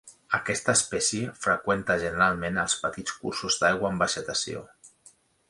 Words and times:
Aquesta 0.35 0.73
espècie 0.77 1.33
freqüenta 1.43 1.97
generalment 2.05 2.57
els 2.63 2.77
petits 2.87 3.15
cursos 3.27 3.61
d'aigua 3.61 3.93
amb 3.93 4.07
vegetació. 4.07 4.67